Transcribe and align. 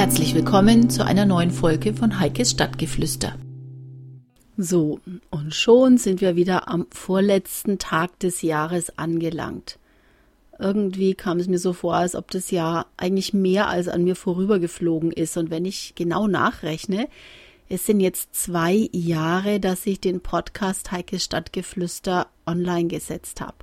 Herzlich 0.00 0.34
willkommen 0.34 0.88
zu 0.88 1.04
einer 1.04 1.26
neuen 1.26 1.50
Folge 1.50 1.92
von 1.92 2.18
Heikes 2.18 2.52
Stadtgeflüster. 2.52 3.34
So, 4.56 4.98
und 5.28 5.54
schon 5.54 5.98
sind 5.98 6.22
wir 6.22 6.36
wieder 6.36 6.68
am 6.68 6.86
vorletzten 6.90 7.78
Tag 7.78 8.18
des 8.18 8.40
Jahres 8.40 8.96
angelangt. 8.96 9.78
Irgendwie 10.58 11.12
kam 11.12 11.38
es 11.38 11.48
mir 11.48 11.58
so 11.58 11.74
vor, 11.74 11.96
als 11.96 12.16
ob 12.16 12.30
das 12.30 12.50
Jahr 12.50 12.86
eigentlich 12.96 13.34
mehr 13.34 13.68
als 13.68 13.88
an 13.88 14.02
mir 14.02 14.16
vorübergeflogen 14.16 15.12
ist. 15.12 15.36
Und 15.36 15.50
wenn 15.50 15.66
ich 15.66 15.92
genau 15.96 16.28
nachrechne, 16.28 17.06
es 17.68 17.84
sind 17.84 18.00
jetzt 18.00 18.34
zwei 18.34 18.88
Jahre, 18.92 19.60
dass 19.60 19.84
ich 19.84 20.00
den 20.00 20.22
Podcast 20.22 20.92
Heikes 20.92 21.24
Stadtgeflüster 21.24 22.26
online 22.46 22.88
gesetzt 22.88 23.42
habe. 23.42 23.58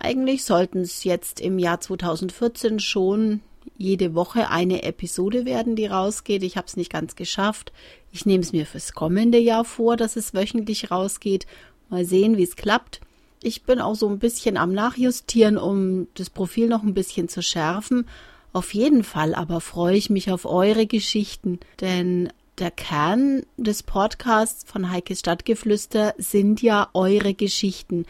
Eigentlich 0.00 0.44
sollten 0.44 0.80
es 0.80 1.04
jetzt 1.04 1.40
im 1.40 1.60
Jahr 1.60 1.80
2014 1.80 2.80
schon 2.80 3.40
jede 3.76 4.14
Woche 4.14 4.50
eine 4.50 4.82
Episode 4.82 5.44
werden, 5.44 5.76
die 5.76 5.86
rausgeht. 5.86 6.42
Ich 6.42 6.56
habe 6.56 6.66
es 6.66 6.76
nicht 6.76 6.92
ganz 6.92 7.16
geschafft. 7.16 7.72
Ich 8.12 8.26
nehme 8.26 8.42
es 8.42 8.52
mir 8.52 8.66
fürs 8.66 8.92
kommende 8.92 9.38
Jahr 9.38 9.64
vor, 9.64 9.96
dass 9.96 10.16
es 10.16 10.34
wöchentlich 10.34 10.90
rausgeht. 10.90 11.46
Mal 11.88 12.04
sehen, 12.04 12.36
wie 12.36 12.42
es 12.42 12.56
klappt. 12.56 13.00
Ich 13.42 13.62
bin 13.62 13.80
auch 13.80 13.94
so 13.94 14.08
ein 14.08 14.18
bisschen 14.18 14.56
am 14.56 14.72
Nachjustieren, 14.72 15.56
um 15.58 16.08
das 16.14 16.30
Profil 16.30 16.68
noch 16.68 16.82
ein 16.82 16.94
bisschen 16.94 17.28
zu 17.28 17.42
schärfen. 17.42 18.06
Auf 18.52 18.74
jeden 18.74 19.04
Fall 19.04 19.34
aber 19.34 19.60
freue 19.60 19.96
ich 19.96 20.10
mich 20.10 20.30
auf 20.30 20.44
eure 20.44 20.86
Geschichten, 20.86 21.60
denn 21.80 22.30
der 22.58 22.70
Kern 22.72 23.42
des 23.56 23.84
Podcasts 23.84 24.68
von 24.68 24.90
Heikes 24.90 25.20
Stadtgeflüster 25.20 26.14
sind 26.18 26.60
ja 26.60 26.88
eure 26.92 27.34
Geschichten. 27.34 28.04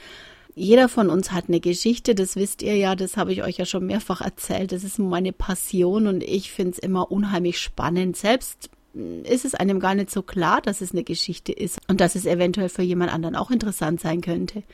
Jeder 0.59 0.89
von 0.89 1.09
uns 1.09 1.31
hat 1.31 1.45
eine 1.47 1.61
Geschichte, 1.61 2.17
das 2.17 2.35
wisst 2.35 2.63
ihr 2.63 2.75
ja, 2.75 2.97
das 2.97 3.17
habe 3.17 3.33
ich 3.33 3.45
euch 3.45 3.59
ja 3.59 3.65
schon 3.65 3.87
mehrfach 3.87 4.21
erzählt. 4.21 4.73
Das 4.73 4.83
ist 4.83 4.99
meine 4.99 5.33
Passion 5.33 6.09
und 6.09 6.25
ich 6.25 6.51
finde 6.51 6.73
es 6.73 6.79
immer 6.81 7.13
unheimlich 7.13 7.61
spannend. 7.61 8.17
Selbst 8.17 8.69
hm, 8.93 9.25
ist 9.25 9.45
es 9.45 9.55
einem 9.55 9.79
gar 9.79 9.95
nicht 9.95 10.11
so 10.11 10.21
klar, 10.21 10.61
dass 10.61 10.81
es 10.81 10.91
eine 10.91 11.05
Geschichte 11.05 11.53
ist 11.53 11.79
und 11.87 12.01
dass 12.01 12.17
es 12.17 12.27
eventuell 12.27 12.69
für 12.69 12.83
jemand 12.83 13.13
anderen 13.13 13.37
auch 13.37 13.53
interessant 13.53 14.01
sein 14.01 14.21
könnte. 14.21 14.65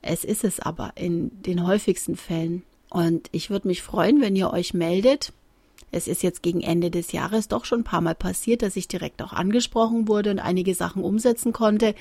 Es 0.00 0.24
ist 0.24 0.42
es 0.42 0.58
aber 0.58 0.92
in 0.94 1.30
den 1.42 1.66
häufigsten 1.66 2.16
Fällen. 2.16 2.62
Und 2.88 3.28
ich 3.32 3.50
würde 3.50 3.68
mich 3.68 3.82
freuen, 3.82 4.22
wenn 4.22 4.36
ihr 4.36 4.50
euch 4.50 4.72
meldet. 4.72 5.34
Es 5.92 6.08
ist 6.08 6.22
jetzt 6.22 6.42
gegen 6.42 6.60
Ende 6.60 6.90
des 6.90 7.12
Jahres 7.12 7.48
doch 7.48 7.64
schon 7.64 7.80
ein 7.80 7.84
paar 7.84 8.00
Mal 8.00 8.14
passiert, 8.14 8.62
dass 8.62 8.76
ich 8.76 8.88
direkt 8.88 9.22
auch 9.22 9.32
angesprochen 9.32 10.08
wurde 10.08 10.30
und 10.30 10.38
einige 10.38 10.74
Sachen 10.74 11.02
umsetzen 11.02 11.52
konnte. 11.52 11.94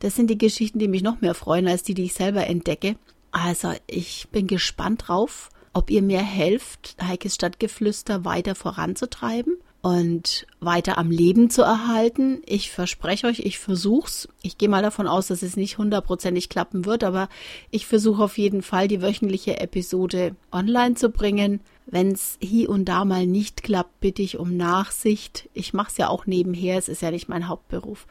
Das 0.00 0.16
sind 0.16 0.28
die 0.28 0.38
Geschichten, 0.38 0.78
die 0.78 0.88
mich 0.88 1.02
noch 1.02 1.20
mehr 1.20 1.34
freuen 1.34 1.68
als 1.68 1.82
die, 1.82 1.94
die 1.94 2.04
ich 2.04 2.14
selber 2.14 2.46
entdecke. 2.46 2.96
Also 3.30 3.72
ich 3.86 4.28
bin 4.32 4.46
gespannt 4.46 5.04
drauf, 5.06 5.50
ob 5.72 5.90
ihr 5.90 6.02
mir 6.02 6.20
helft, 6.20 6.96
Heikes 7.00 7.36
Stadtgeflüster 7.36 8.24
weiter 8.24 8.54
voranzutreiben 8.54 9.58
und 9.80 10.46
weiter 10.60 10.98
am 10.98 11.10
Leben 11.10 11.50
zu 11.50 11.62
erhalten. 11.62 12.42
Ich 12.46 12.70
verspreche 12.70 13.26
euch, 13.26 13.40
ich 13.40 13.58
versuch's. 13.58 14.28
Ich 14.42 14.58
gehe 14.58 14.68
mal 14.68 14.82
davon 14.82 15.06
aus, 15.06 15.28
dass 15.28 15.42
es 15.42 15.56
nicht 15.56 15.78
hundertprozentig 15.78 16.48
klappen 16.48 16.84
wird, 16.84 17.04
aber 17.04 17.28
ich 17.70 17.86
versuche 17.86 18.22
auf 18.22 18.38
jeden 18.38 18.62
Fall, 18.62 18.88
die 18.88 19.02
wöchentliche 19.02 19.60
Episode 19.60 20.34
online 20.50 20.94
zu 20.94 21.10
bringen. 21.10 21.60
Wenn 21.90 22.12
es 22.12 22.36
hier 22.40 22.68
und 22.68 22.84
da 22.84 23.06
mal 23.06 23.26
nicht 23.26 23.62
klappt, 23.62 24.00
bitte 24.00 24.20
ich 24.20 24.38
um 24.38 24.56
Nachsicht. 24.56 25.48
Ich 25.54 25.72
mache 25.72 25.90
es 25.90 25.96
ja 25.96 26.08
auch 26.08 26.26
nebenher, 26.26 26.76
es 26.76 26.88
ist 26.88 27.00
ja 27.00 27.10
nicht 27.10 27.30
mein 27.30 27.48
Hauptberuf. 27.48 28.06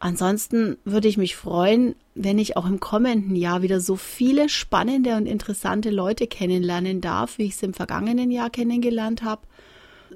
Ansonsten 0.00 0.78
würde 0.84 1.06
ich 1.06 1.16
mich 1.16 1.36
freuen, 1.36 1.94
wenn 2.14 2.38
ich 2.38 2.56
auch 2.56 2.66
im 2.66 2.80
kommenden 2.80 3.36
Jahr 3.36 3.62
wieder 3.62 3.80
so 3.80 3.94
viele 3.94 4.48
spannende 4.48 5.14
und 5.14 5.26
interessante 5.26 5.90
Leute 5.90 6.26
kennenlernen 6.26 7.00
darf, 7.00 7.38
wie 7.38 7.44
ich 7.44 7.52
es 7.52 7.62
im 7.62 7.74
vergangenen 7.74 8.32
Jahr 8.32 8.50
kennengelernt 8.50 9.22
habe. 9.22 9.42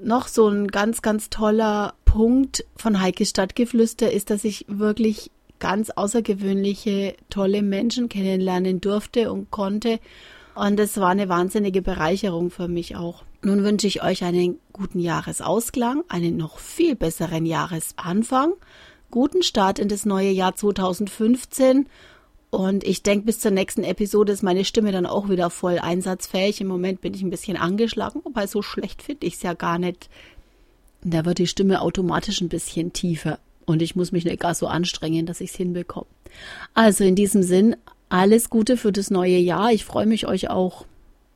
Noch 0.03 0.27
so 0.27 0.49
ein 0.49 0.67
ganz, 0.67 1.01
ganz 1.01 1.29
toller 1.29 1.93
Punkt 2.03 2.65
von 2.75 2.99
Heike 2.99 3.25
Stadtgeflüster 3.25 4.11
ist, 4.11 4.29
dass 4.29 4.43
ich 4.43 4.65
wirklich 4.67 5.31
ganz 5.59 5.89
außergewöhnliche, 5.89 7.15
tolle 7.29 7.61
Menschen 7.61 8.09
kennenlernen 8.09 8.81
durfte 8.81 9.31
und 9.31 9.51
konnte 9.51 9.99
und 10.55 10.79
es 10.79 10.97
war 10.97 11.09
eine 11.09 11.29
wahnsinnige 11.29 11.81
Bereicherung 11.81 12.49
für 12.49 12.67
mich 12.67 12.95
auch. 12.95 13.23
Nun 13.41 13.63
wünsche 13.63 13.87
ich 13.87 14.03
euch 14.03 14.23
einen 14.23 14.57
guten 14.73 14.99
Jahresausklang, 14.99 16.03
einen 16.07 16.37
noch 16.37 16.57
viel 16.57 16.95
besseren 16.95 17.45
Jahresanfang, 17.45 18.53
guten 19.11 19.43
Start 19.43 19.79
in 19.79 19.87
das 19.87 20.05
neue 20.05 20.31
Jahr 20.31 20.55
2015 20.55 21.87
und 22.55 22.85
ich 22.85 23.03
denke, 23.03 23.25
bis 23.25 23.41
zur 23.41 23.51
nächsten 23.51 23.83
Episode 23.83 24.31
ist 24.31 24.41
meine 24.41 24.63
Stimme 24.63 24.93
dann 24.93 25.05
auch 25.05 25.27
wieder 25.27 25.49
voll 25.49 25.77
einsatzfähig. 25.77 26.61
Im 26.61 26.67
Moment 26.67 27.01
bin 27.01 27.13
ich 27.13 27.21
ein 27.21 27.29
bisschen 27.29 27.57
angeschlagen, 27.57 28.21
wobei 28.23 28.47
so 28.47 28.61
schlecht 28.61 29.01
finde 29.01 29.27
ich 29.27 29.33
es 29.33 29.41
ja 29.41 29.53
gar 29.53 29.77
nicht. 29.77 30.09
Da 31.01 31.25
wird 31.25 31.39
die 31.39 31.47
Stimme 31.47 31.81
automatisch 31.81 32.39
ein 32.39 32.47
bisschen 32.47 32.93
tiefer. 32.93 33.39
Und 33.65 33.81
ich 33.81 33.97
muss 33.97 34.13
mich 34.13 34.23
nicht 34.23 34.39
gar 34.39 34.55
so 34.55 34.67
anstrengen, 34.67 35.25
dass 35.25 35.41
ich 35.41 35.49
es 35.49 35.57
hinbekomme. 35.57 36.07
Also 36.73 37.03
in 37.03 37.15
diesem 37.15 37.43
Sinn, 37.43 37.75
alles 38.09 38.49
Gute 38.49 38.77
für 38.77 38.91
das 38.91 39.09
neue 39.09 39.37
Jahr. 39.37 39.71
Ich 39.71 39.85
freue 39.85 40.05
mich, 40.05 40.27
euch 40.27 40.49
auch 40.49 40.85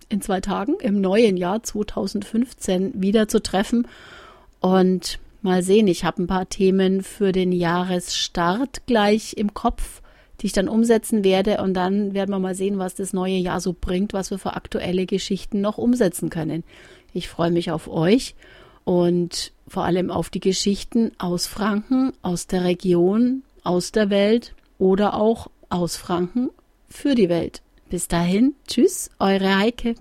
in 0.10 0.22
zwei 0.22 0.42
Tagen 0.42 0.76
im 0.80 1.02
neuen 1.02 1.38
Jahr 1.38 1.64
2015 1.64 3.02
wieder 3.02 3.28
zu 3.28 3.42
treffen. 3.42 3.88
Und 4.60 5.20
mal 5.42 5.64
sehen, 5.64 5.88
ich 5.88 6.04
habe 6.04 6.24
ein 6.24 6.28
paar 6.28 6.50
Themen 6.50 7.04
für 7.04 7.32
den 7.32 7.52
Jahresstart 7.52 8.86
gleich 8.88 9.34
im 9.38 9.54
Kopf, 9.54 10.02
die 10.42 10.48
ich 10.48 10.54
dann 10.54 10.68
umsetzen 10.68 11.24
werde. 11.24 11.62
Und 11.62 11.74
dann 11.74 12.14
werden 12.14 12.32
wir 12.32 12.40
mal 12.40 12.56
sehen, 12.56 12.80
was 12.80 12.96
das 12.96 13.14
neue 13.14 13.38
Jahr 13.38 13.62
so 13.62 13.76
bringt, 13.80 14.14
was 14.14 14.32
wir 14.32 14.40
für 14.40 14.56
aktuelle 14.56 15.06
Geschichten 15.06 15.62
noch 15.62 15.78
umsetzen 15.78 16.30
können. 16.30 16.64
Ich 17.14 17.30
freue 17.30 17.52
mich 17.52 17.72
auf 17.72 17.88
euch 17.88 18.36
und 18.84 19.52
vor 19.68 19.86
allem 19.86 20.10
auf 20.10 20.30
die 20.30 20.40
Geschichten 20.40 21.12
aus 21.18 21.46
Franken, 21.46 22.14
aus 22.22 22.48
der 22.48 22.64
Region, 22.64 23.44
aus 23.64 23.92
der 23.92 24.10
Welt 24.10 24.54
oder 24.78 25.14
auch 25.14 25.50
aus 25.70 25.96
Franken 25.96 26.50
für 26.90 27.16
die 27.16 27.30
Welt. 27.30 27.62
Bis 27.90 28.08
dahin, 28.08 28.56
tschüss, 28.68 29.10
eure 29.20 29.58
Heike. 29.58 29.96